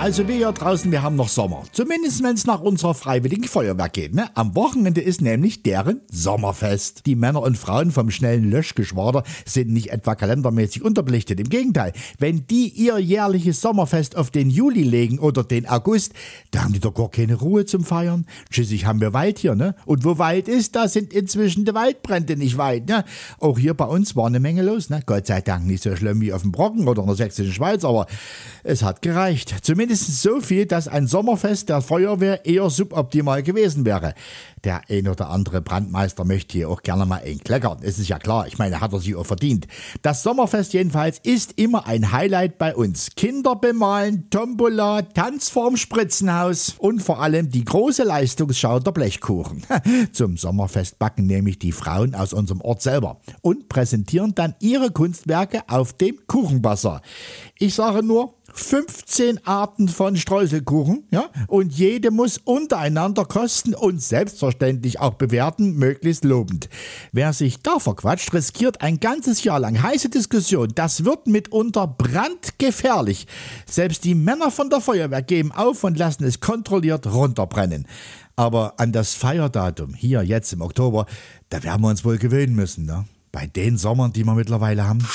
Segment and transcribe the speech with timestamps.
[0.00, 1.62] Also wir hier draußen, wir haben noch Sommer.
[1.72, 4.14] Zumindest wenn es nach unserer freiwilligen Feuerwehr geht.
[4.14, 4.34] Ne?
[4.34, 7.04] Am Wochenende ist nämlich deren Sommerfest.
[7.04, 11.38] Die Männer und Frauen vom schnellen Löschgeschwader sind nicht etwa kalendermäßig unterbelichtet.
[11.38, 16.14] Im Gegenteil, wenn die ihr jährliches Sommerfest auf den Juli legen oder den August,
[16.50, 18.24] da haben die doch gar keine Ruhe zum Feiern.
[18.48, 19.74] Schließlich haben wir Wald hier, ne?
[19.84, 23.04] Und wo Wald ist, da sind inzwischen die Waldbrände nicht weit, ne?
[23.38, 25.02] Auch hier bei uns war eine Menge los, ne?
[25.04, 27.84] Gott sei Dank nicht so schlimm wie auf dem Brocken oder in der sächsischen Schweiz,
[27.84, 28.06] aber
[28.64, 29.56] es hat gereicht.
[29.60, 34.14] Zumindest mindestens so viel, dass ein Sommerfest der Feuerwehr eher suboptimal gewesen wäre.
[34.62, 37.78] Der ein oder andere Brandmeister möchte hier auch gerne mal einkleckern.
[37.82, 39.66] Es ist ja klar, ich meine, hat er sich auch verdient.
[40.02, 43.16] Das Sommerfest jedenfalls ist immer ein Highlight bei uns.
[43.16, 49.64] Kinder bemalen, Tombola, Tanz vorm Spritzenhaus und vor allem die große Leistungsschau der Blechkuchen.
[50.12, 55.62] Zum Sommerfest backen nämlich die Frauen aus unserem Ort selber und präsentieren dann ihre Kunstwerke
[55.68, 57.00] auf dem Kuchenbasser.
[57.58, 65.00] Ich sage nur, 15 Arten von Streuselkuchen, ja, und jede muss untereinander kosten und selbstverständlich
[65.00, 66.68] auch bewerten, möglichst lobend.
[67.12, 70.72] Wer sich da verquatscht, riskiert ein ganzes Jahr lang heiße Diskussion.
[70.74, 73.26] Das wird mitunter brandgefährlich.
[73.66, 77.86] Selbst die Männer von der Feuerwehr geben auf und lassen es kontrolliert runterbrennen.
[78.36, 81.06] Aber an das Feierdatum, hier jetzt im Oktober,
[81.50, 83.04] da werden wir uns wohl gewöhnen müssen, ne?
[83.32, 85.06] Bei den Sommern, die wir mittlerweile haben.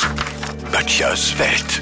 [0.72, 1.82] Böttchers Welt.